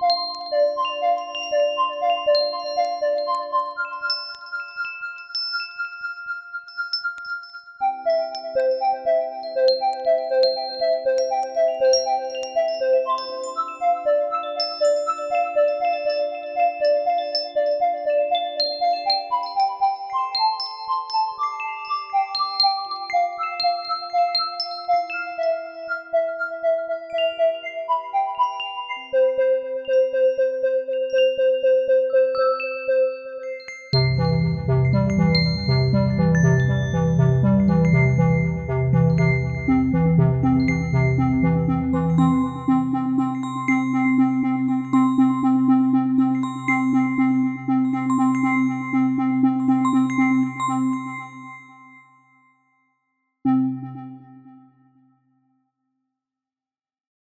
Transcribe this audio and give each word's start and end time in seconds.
Música 0.00 1.23